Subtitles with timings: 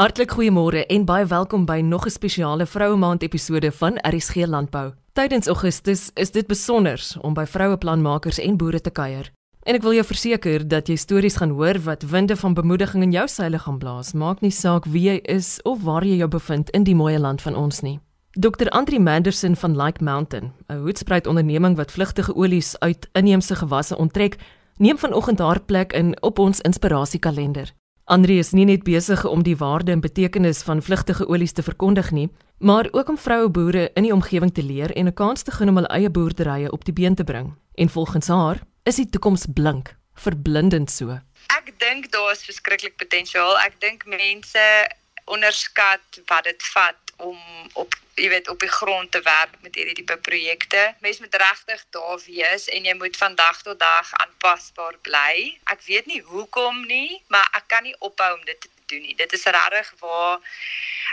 [0.00, 4.92] Hartlik goeiemôre en baie welkom by nog 'n spesiale Vroue Maand episode van RSG Landbou.
[5.12, 9.30] Tydens Augustus is dit besonder om by vroueplanmakers en boere te kuier.
[9.62, 13.12] En ek wil jou verseker dat jy stories gaan hoor wat winde van bemoediging in
[13.12, 14.12] jou seile gaan blaas.
[14.12, 17.42] Maak nie saak wie jy is of waar jy jou bevind in die mooi land
[17.42, 18.00] van ons nie.
[18.30, 18.68] Dr.
[18.68, 24.36] Andri Manderson van Like Mountain, 'n hoedspruit onderneming wat vlugtige olies uit inheemse gewasse onttrek,
[24.78, 27.79] neem vanoggend haar plek in op ons inspirasiekalender.
[28.10, 32.08] Andri is nie net besig om die waarde en betekenis van vlugtige olies te verkondig
[32.10, 32.24] nie,
[32.58, 35.68] maar ook om vroue boere in die omgewing te leer en 'n kans te gun
[35.68, 37.54] om hul eie boerderye op die been te bring.
[37.74, 41.20] En volgens haar is die toekoms blink, verblindend so.
[41.54, 43.58] Ek dink daar is verskriklik potensiaal.
[43.58, 44.90] Ek dink mense
[45.24, 47.38] onderskat wat dit vat om
[47.72, 50.94] op jy weet op die grond te werk met hierdie tipe projekte.
[51.00, 55.56] Mens moet regtig daar wees en jy moet van dag tot dag aanpasbaar bly.
[55.72, 59.16] Ek weet nie hoekom nie, maar ek kan nie ophou om dit te doen nie.
[59.18, 60.38] Dit is regtig waar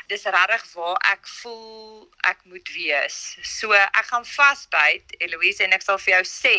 [0.08, 3.18] dis regtig waar ek voel ek moet wees.
[3.44, 6.58] So ek gaan vasbyt Eloise en ek sal vir jou sê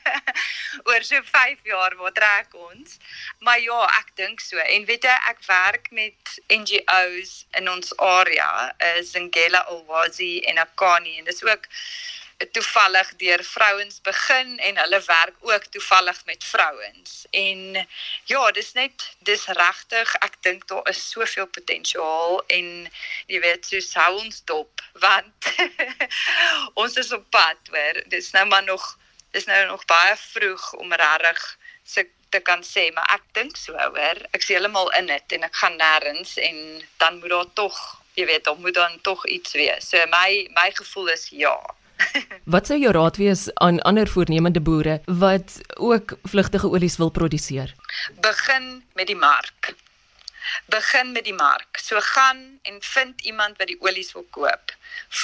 [0.88, 2.98] oor so 5 jaar waar trek ons.
[3.44, 4.58] Maar ja, ek dink so.
[4.58, 8.50] En weet jy, ek werk met NGOs in ons area,
[8.94, 11.68] is Ngela Olwazi en Akani en dis ook
[12.52, 17.26] toevallig deur vrouens begin en hulle werk ook toevallig met vrouens.
[17.30, 17.86] En
[18.24, 22.90] ja, dis net dis regtig, ek dink daar is soveel potensiaal en
[23.26, 25.54] jy weet, so hou ons dop want
[26.82, 28.02] ons is op pad, hoor.
[28.06, 28.98] Dis nou maar nog
[29.34, 33.74] dis nou nog baie vroeg om regtig se te kan sê, maar ek dink so,
[33.78, 34.20] hoor.
[34.34, 36.58] Ek sien heeltemal in dit en ek gaan nêrens en
[37.02, 37.78] dan moet daar tog,
[38.18, 39.90] jy weet, daar moet dan tog iets wees.
[39.90, 41.56] So my my gevoel is ja.
[42.54, 47.74] Wat sou jou raad wees aan ander voornemende boere wat ook vlugtige olies wil produseer?
[48.20, 49.74] Begin met die mark.
[50.66, 51.78] Begin met die mark.
[51.78, 54.76] So gaan en vind iemand wat die olies wil koop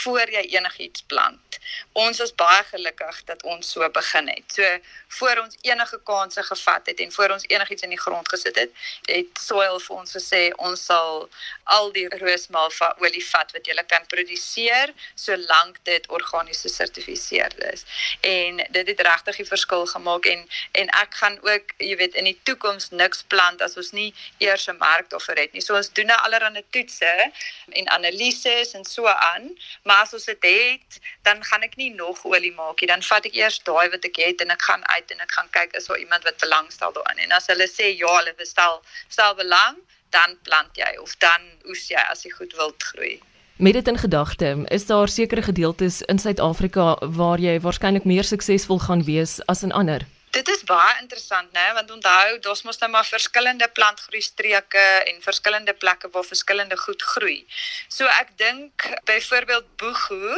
[0.03, 1.59] voor jy enigiets plant.
[1.93, 4.44] Ons is baie gelukkig dat ons so begin het.
[4.55, 4.78] So
[5.21, 8.71] voor ons enige kansse gevat het en voor ons enigiets in die grond gesit het,
[9.05, 11.28] het Soil vir ons gesê ons sal
[11.65, 17.84] al die roosmalva olie vat wat jy kan produseer solank dit organies gesertifiseer is.
[18.21, 22.28] En dit het regtig die verskil gemaak en en ek gaan ook, jy weet, in
[22.28, 25.62] die toekoms niks plant as ons nie eers 'n mark daarvoor het nie.
[25.62, 27.33] So ons doen nou allerlei toetse
[27.69, 29.50] en analises en so aan
[29.82, 32.91] maar as ons dit het, dan gaan ek nie nog olie maak nie.
[32.91, 35.50] Dan vat ek eers daai wat ek het en ek gaan uit en ek gaan
[35.56, 37.25] kyk is daar iemand wat belangstel daarin.
[37.26, 41.88] En as hulle sê ja, hulle bestel stel belang, dan plant jy of dan oes
[41.91, 43.19] jy as jy goed wild groei.
[43.60, 48.81] Met dit in gedagte, is daar sekere gedeeltes in Suid-Afrika waar jy waarskynlik meer suksesvol
[48.81, 50.06] gaan wees as in ander?
[50.31, 55.23] Dit is baie interessant, né, want onthou, daar's mos nou maar verskillende plantgroei streke en
[55.23, 57.41] verskillende plekke waar verskillende goed groei.
[57.89, 60.37] So ek dink byvoorbeeld Boegu,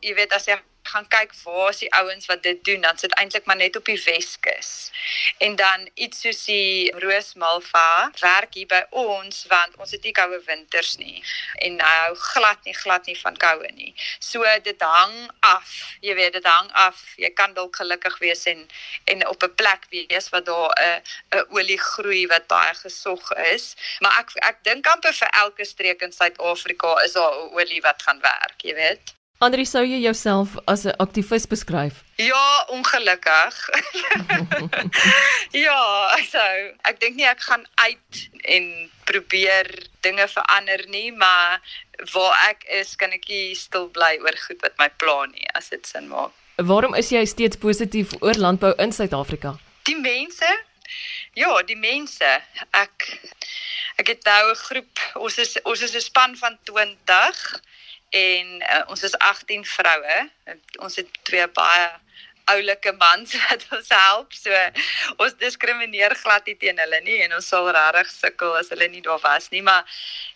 [0.00, 0.56] jy weet as jy
[0.88, 3.84] gaan kyk waar is die ouens wat dit doen dan sit eintlik maar net op
[3.84, 4.90] die Weskus.
[5.38, 10.40] En dan iets soos die roosmalva werk hier by ons want ons het nie koue
[10.46, 11.22] winters nie
[11.66, 13.94] en nou glad nie glad nie van koue nie.
[14.18, 15.96] So dit hang af.
[16.00, 17.02] Jy weet dit hang af.
[17.16, 18.66] Jy kan dalk gelukkig wees en
[19.04, 21.02] en op 'n plek wees wat daar 'n
[21.38, 26.00] 'n olie groei wat baie gesog is, maar ek ek dink amper vir elke streek
[26.02, 29.14] in Suid-Afrika is daar 'n olie wat gaan werk, jy weet.
[29.42, 32.04] Andri, sou jy jouself as 'n aktivis beskryf?
[32.16, 33.56] Ja, ongelukkig.
[35.66, 35.80] ja,
[36.30, 36.44] so
[36.86, 39.66] ek dink nie ek gaan uit en probeer
[40.06, 41.60] dinge verander nie, maar
[42.12, 43.26] waar ek is, kan ek
[43.58, 46.30] stil bly oor goed wat my pla nie as dit sin maak.
[46.56, 49.58] Waarom is jy steeds positief oor landbou in Suid-Afrika?
[49.82, 50.46] Die mense?
[51.34, 52.30] Ja, die mense.
[52.70, 53.18] Ek
[53.98, 57.62] ek het nou 'n groep, ons is ons is 'n span van 20
[58.14, 60.18] en uh, ons is 18 vroue.
[60.78, 61.90] Ons het twee baie
[62.52, 64.34] oulike mans wat ons help.
[64.36, 64.52] So
[65.16, 69.02] ons diskrimineer glad nie teen hulle nie en ons sal regtig sukkel as hulle nie
[69.04, 69.88] daar was nie, maar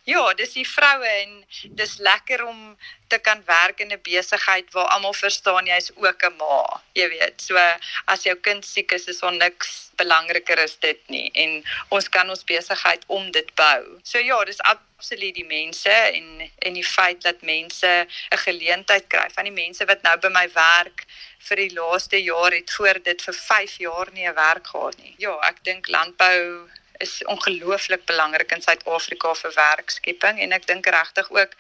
[0.09, 1.43] ja, dis die vroue en
[1.79, 2.63] dis lekker om
[3.09, 6.81] te kan werk in 'n besigheid waar almal verstaan jy's ook 'n ma.
[6.93, 7.57] Jy weet, so
[8.05, 12.31] as jou kind siek is, is daar niks belangriker as dit nie en ons kan
[12.31, 13.83] ons besigheid om dit bou.
[14.03, 19.29] So ja, dis absoluut die mense en en die feit dat mense 'n geleentheid kry
[19.35, 21.07] van die mense wat nou by my werk
[21.49, 25.15] vir die laaste jaar het voor dit vir 5 jaar nie 'n werk gehad nie.
[25.19, 31.31] Ja, ek dink landbou is ongelooflik belangrik in Suid-Afrika vir werkskepping en ek dink regtig
[31.31, 31.55] ook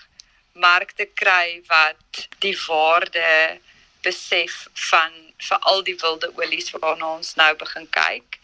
[0.53, 3.59] markte kry wat die waarde
[4.01, 8.39] besef van vir al die wilde olies waarna ons nou begin kyk.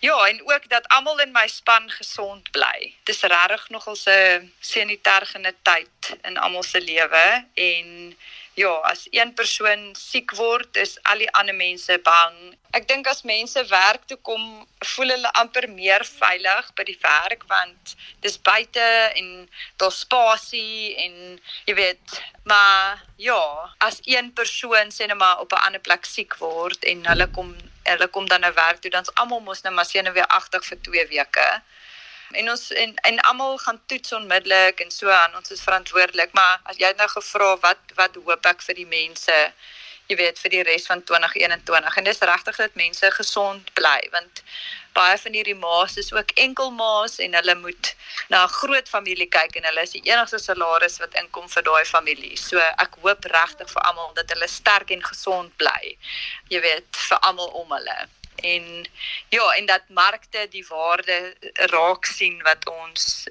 [0.00, 2.93] Ja, en ook dat almal in my span gesond bly.
[3.04, 8.16] Dis regtig nogal 'n sanitêre tyd in almal se lewe en
[8.54, 12.36] ja, as een persoon siek word, is al die ander mense bang.
[12.70, 14.44] Ek dink as mense werk toe kom,
[14.94, 18.86] voel hulle amper meer veilig by die werk want dis buite
[19.18, 19.48] en
[19.82, 23.42] daar's spasie en jy weet, maar ja,
[23.78, 27.56] as een persoon sê net maar op 'n ander plek siek word en hulle kom
[27.84, 31.48] hulle kom dan na werk toe, dan's almal mos nou maar senuweeagtig vir 2 weke
[32.32, 36.60] en ons en en almal gaan toets onmiddellik en so aan ons is verantwoordelik maar
[36.64, 39.40] as jy nou gevra wat wat hoop ek vir die mense
[40.08, 44.42] jy weet vir die res van 2021 en dis regtig dat mense gesond bly want
[44.94, 47.94] baie van hierdie ma's is ook enkelma's en hulle moet
[48.28, 51.84] na 'n groot familie kyk en hulle is die enigste salaris wat inkom vir daai
[51.84, 52.36] familie.
[52.36, 55.96] So ek hoop regtig vir almal dat hulle sterk en gesond bly.
[56.48, 57.98] Jy weet vir almal om hulle
[58.44, 58.86] en
[59.28, 61.34] ja en dat markte die waarde
[61.72, 63.26] raak sien wat ons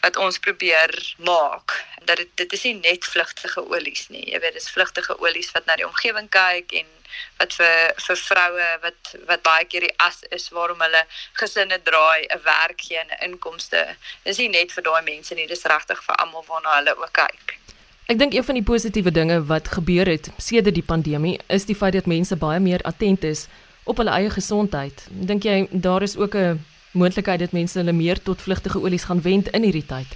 [0.00, 1.84] wat ons probeer maak.
[2.04, 4.24] Dat dit dit is nie net vlugtige olies nie.
[4.30, 6.90] Jy weet dis vlugtige olies wat na die omgewing kyk en
[7.38, 11.02] wat vir vir vroue wat wat baie keer die as is waarom hulle
[11.40, 13.96] gesinne draai 'n werk gee en 'n inkomste.
[14.24, 17.58] Dis nie net vir daai mense nie dis regtig vir almal waarna hulle ook kyk.
[18.06, 21.76] Ek dink een van die positiewe dinge wat gebeur het sedert die pandemie is die
[21.76, 23.46] feit dat mense baie meer attent is
[23.84, 25.06] op hulle eie gesondheid.
[25.10, 29.22] Dink jy daar is ook 'n moontlikheid dat mense hulle meer tot vlugtige olies gaan
[29.22, 30.06] wend in hierdie tyd?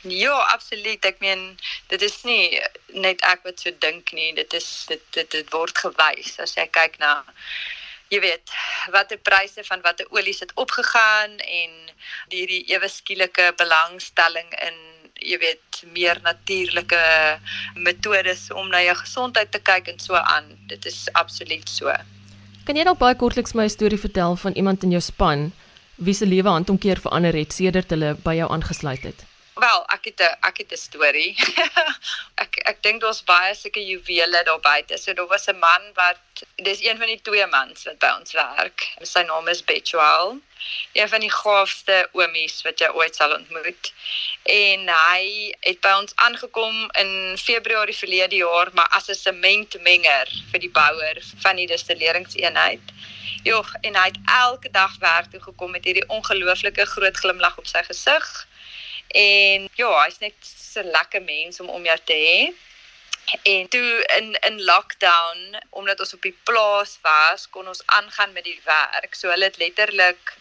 [0.00, 1.04] Ja, absoluut.
[1.04, 4.34] Ek meen dit is nie net ek wat so dink nie.
[4.34, 7.24] Dit is dit dit, dit word gewys as jy kyk na
[8.08, 8.52] jy weet
[8.94, 11.72] watter pryse van watter olies het opgegaan en
[12.30, 14.76] hierdie ewe skielike belangstelling in
[15.16, 17.00] jy weet meer natuurlike
[17.74, 20.52] metodes om na jou gesondheid te kyk en so aan.
[20.70, 21.94] Dit is absoluut so.
[22.66, 25.52] Kan jy dalk baie kortliks my storie vertel van iemand in jou span
[26.02, 29.22] wie se lewe handomkeer verander het sedert hulle by jou aangesluit het?
[29.54, 31.36] Wel, ek het 'n ek het 'n storie.
[32.44, 34.98] ek ek dink daar's baie sulke juwele daar buite.
[34.98, 36.18] So daar was 'n man wat
[36.56, 38.86] dis een van die twee mans wat by ons werk.
[39.02, 40.40] Sy naam is Betuel.
[40.92, 43.92] Een van die gaafste oomies wat jy ooit sal ontmoet.
[44.42, 50.60] En hy het by ons aangekom in Februarie verlede jaar, maar as 'n sementmenger vir
[50.60, 52.84] die bouer van die destilleringseenheid.
[53.42, 57.66] Jogg, en hy het elke dag werk toe gekom met hierdie ongelooflike groot glimlag op
[57.66, 58.46] sy gesig
[59.08, 62.40] En ja, hy's net so 'n lekker mens om om jou te hê.
[63.42, 68.44] En toe in in lockdown, omdat ons op die plaas was, kon ons aangaan met
[68.44, 69.14] die werk.
[69.14, 70.36] So hulle het letterlik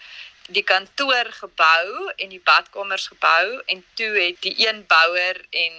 [0.48, 5.74] die kantoor gebou en die badkamers gebou en toe het die een bouer en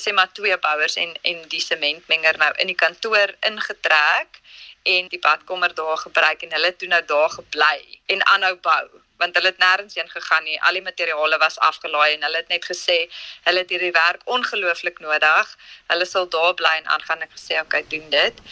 [0.00, 4.40] sê maar twee bouers en en die sementmenger nou in die kantoor ingetrek
[4.82, 9.36] en die badkamer daar gebruik en hulle toe nou daar gebly en aanhou bou want
[9.36, 10.60] hulle het nêrens heen gegaan nie.
[10.62, 12.98] Al die materiale was afgelaai en hulle het net gesê
[13.46, 15.56] hulle het hierdie werk ongelooflik nodig.
[15.92, 18.42] Hulle sal daar bly en aangaan en gesê okay, doen dit.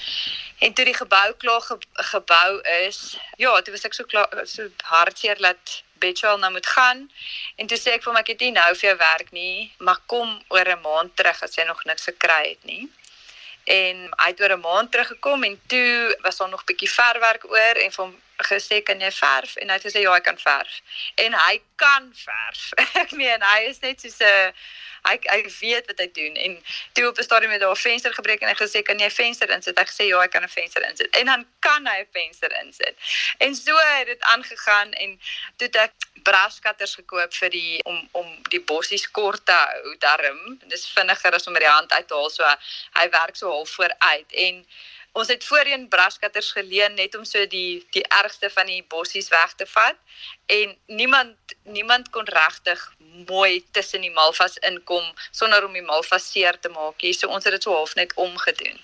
[0.62, 1.78] En toe die gebou klaar ge
[2.12, 7.11] gebou is, ja, toe was ek so klaar so hartseer dat Betchel nou moet gaan.
[7.57, 10.02] En toe sê ek vir hom ek het nie nou vir jou werk nie, maar
[10.07, 12.90] kom oor 'n maand terug as jy nog niks gekry het nie.
[13.64, 17.76] en hy het oor 'n maand teruggekom en toe was daar nog bietjie verwerk oor
[17.85, 20.80] en van gesê kan jy verf en hy het gesê ja, ek kan verf.
[21.14, 22.70] En hy kan verf.
[23.04, 24.52] ek meen hy is net so 'n
[25.02, 26.52] hy hy weet wat hy doen en
[26.94, 29.11] toe op 'n stadium het daar 'n venster gebreek en hy gesê kan jy 'n
[29.11, 29.78] venster insit?
[29.78, 31.11] Hy gesê ja, ek kan 'n venster insit.
[31.16, 32.94] En dan kan hy 'n venster insit.
[33.38, 35.20] En so het dit aangegaan en
[35.56, 40.58] toe het ek brascutters gekoop vir die om om die bossies kort te hou darm.
[40.68, 42.44] Dis vinniger as om met die hand uit te haal so
[42.92, 44.66] hy werk so half vooruit en
[45.12, 49.54] Ons het voorheen brascutters geleen net om so die die ergste van die bossies weg
[49.54, 49.99] te vat
[50.46, 52.92] en niemand niemand kon regtig
[53.28, 57.00] mooi tussen die malvas inkom sonder om die malvas seer te maak.
[57.04, 58.78] Hier so ons het dit so half net omgedoen.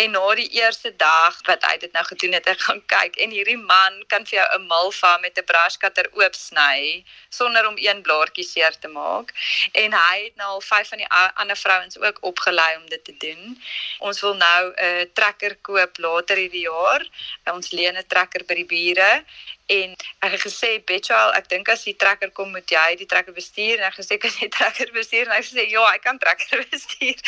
[0.00, 3.34] En na die eerste dag wat hy dit nou gedoen het, ek gaan kyk en
[3.34, 8.44] hierdie man kan vir jou 'n malva met 'n brushcutter oopsny sonder om een blaartjie
[8.44, 9.32] seer te maak.
[9.72, 13.16] En hy het nou al vyf van die ander vrouens ook opgelei om dit te
[13.16, 13.62] doen.
[13.98, 17.06] Ons wil nou 'n trekker koop later hierdie jaar.
[17.44, 19.24] Ons leen 'n trekker by die bure
[19.68, 19.94] en
[20.24, 23.76] ek het gesê Betchal ek dink as die trekker kom moet jy die trekker bestuur.
[23.76, 25.28] En ek gesê kan jy trekker bestuur?
[25.28, 27.20] En hy sê ja ek kan trekker bestuur.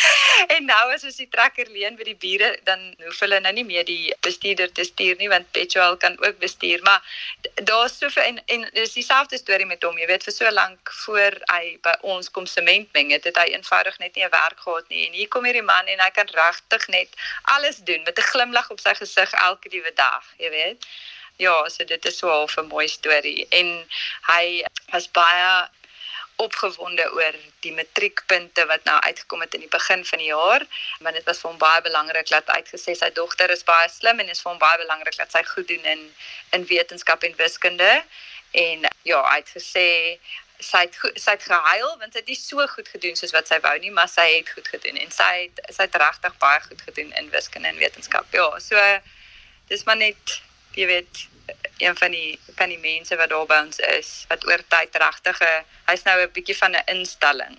[0.56, 3.66] En nou as ons die trekker leen by die bure dan hoef hulle nou nie
[3.68, 6.80] meer die bestuurder te stuur nie want Betchal kan ook bestuur.
[6.88, 7.04] Maar
[7.68, 11.36] daar's soveel en en dis dieselfde storie met hom jy weet vir so lank voor
[11.52, 14.88] hy by ons kom sement meng het, het hy eenvoudig net nie 'n werk gehad
[14.88, 15.06] nie.
[15.06, 17.08] En hier kom hierdie man en hy kan regtig net
[17.56, 20.90] alles doen met 'n glimlag op sy gesig elke liewe dag jy weet
[21.40, 23.46] ja, so dit is so half 'n mooi storie.
[23.48, 23.68] En
[24.28, 25.68] hy was baie
[26.40, 30.64] opgewonde oor die matriekpunte wat nou uitgekom het in die begin van die jaar
[30.98, 34.32] want dit was vir hom baie belangrik dat uitgesê sy dogter is baie slim en
[34.34, 36.06] is vir hom baie belangrik dat sy goed doen in
[36.56, 37.92] in wetenskap en wiskunde.
[38.50, 39.88] En ja hy het gesê
[40.70, 43.60] sy het sy het gehuil want sy het nie so goed gedoen soos wat sy
[43.64, 46.84] wou nie maar sy het goed gedoen en sy het sy het regtig baie goed
[46.88, 48.32] gedoen in wiskunde en wetenskap.
[48.32, 48.86] Ja so
[49.68, 50.40] dis maar net
[50.80, 51.28] jy weet
[51.80, 55.40] een van die van die mense wat daar by ons is wat oor tyd regtig
[55.88, 57.56] hy's nou 'n bietjie van 'n instelling.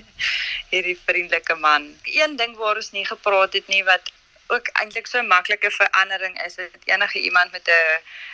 [0.72, 1.88] Hierdie vriendelike man.
[2.02, 4.12] Een ding waar ons nie gepraat het nie wat
[4.46, 7.68] ook eintlik so 'n maklike verandering is dat enige iemand met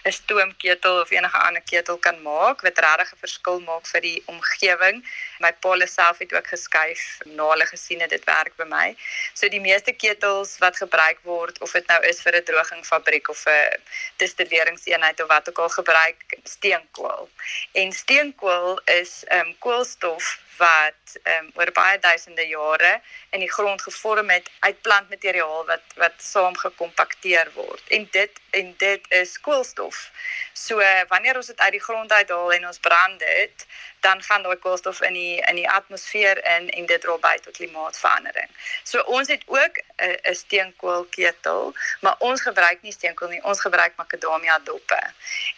[0.03, 4.23] 'n stoomketel of enige ander ketel kan maak wat regtig 'n verskil maak vir die
[4.27, 4.97] omgewing.
[5.39, 8.97] My pa self het ook geskuif na hulle gesien het dit werk by my.
[9.33, 13.47] So die meeste ketels wat gebruik word of dit nou is vir 'n drogingfabriek of
[13.47, 13.81] 'n
[14.17, 17.29] destilleringseenheid of wat ook al gebruik steenkool.
[17.73, 23.53] En steenkool is ehm um, koolstof wat ehm um, oor baie duisende jare in die
[23.53, 27.83] grond gevorm het uit plantmateriaal wat wat saam gekompakteer word.
[27.89, 30.11] En dit en dit is koolstof.
[30.53, 33.67] So wanneer ons dit uit die grond uithaal en ons brand dit,
[34.01, 37.57] dan gaan daai koolstof in die in die atmosfeer in en dit dra by tot
[37.57, 38.51] klimaatsverandering.
[38.83, 43.93] So ons het ook 'n 'n steenkoolketel, maar ons gebruik nie steenkool nie, ons gebruik
[43.97, 45.01] makadamia doppe.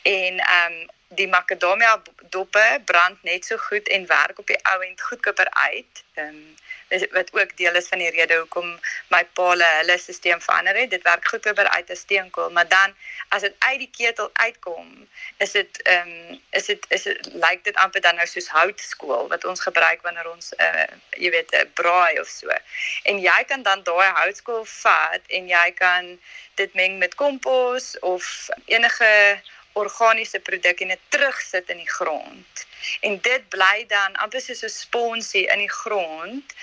[0.03, 4.81] En ehm um, die makadamia doppe brand net so goed en werk op die ou
[4.83, 6.05] end goedkoper uit.
[6.15, 6.55] Ehm um,
[7.11, 10.91] wat ook deel is van die rede hoekom my paale hulle stelsel verander het.
[10.91, 12.95] Dit werk goedkoper uit as steenkool, maar dan
[13.29, 17.65] as dit uit die ketel uitkom, is dit ehm um, is dit is dit lyk
[17.65, 21.51] dit amper dan nou soos houtskool wat ons gebruik wanneer ons 'n uh, jy weet
[21.53, 22.49] 'n braai of so.
[23.03, 26.19] En jy kan dan daai houtskool vat en jy kan
[26.55, 29.41] dit meng met kompos of enige
[29.75, 32.65] organiese produk en dit terugsit in die grond.
[33.01, 36.55] En dit bly dan amper soos 'n sponsie in die grond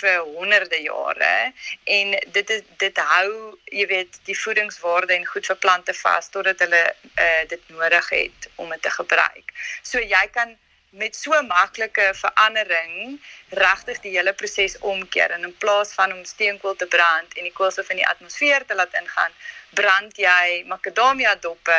[0.00, 1.52] vir honderde jare
[1.84, 2.06] en
[2.36, 6.84] dit is dit hou, jy weet, die voedingswaarde en goed vir plante vas totdat hulle
[7.14, 9.52] uh, dit nodig het om dit te gebruik.
[9.82, 10.56] So jy kan
[10.90, 16.76] met so maklike verandering regtig die hele proses omkeer en in plaas van om steenkool
[16.76, 19.34] te brand en die koolstof in die atmosfeer te laat ingaan,
[19.76, 21.76] brand jy makadamia doppe.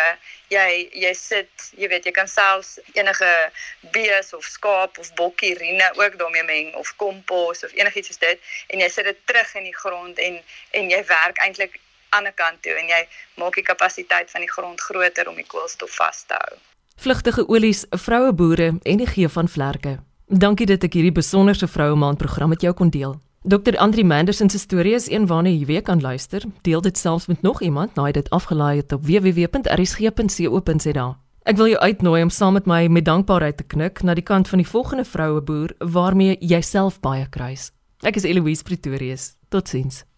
[0.53, 3.31] Jy jy sit, jy weet, jy kan selfs enige
[3.95, 8.49] bees of skaap of bokkie rine ook daarmee meng of kompos of enigiets soos dit
[8.69, 10.41] en jy sit dit terug in die grond en
[10.77, 13.03] en jy werk eintlik aan die kant toe en jy
[13.41, 16.57] maak die kapasiteit van die grond groter om die koolstof vas te hou
[16.99, 19.99] vlugtige olies, vroue boere en die gee van vlerke.
[20.27, 23.15] Dankie dat ek hierdie besonderse vroue maand program met jou kon deel.
[23.47, 23.77] Dr.
[23.79, 26.43] Andri Manderson se storie is een waarna jy weer kan luister.
[26.61, 31.17] Deel dit selfs met nog iemand, naai dit afgelaai het op www.rsg.co.za.
[31.47, 34.47] Ek wil jou uitnooi om saam met my met dankbaarheid te knik na die kant
[34.51, 37.71] van die volgende vroue boer waarmee jy self baie kruis.
[38.03, 39.35] Ek is Eloise Pretorius.
[39.49, 40.08] Totsiens.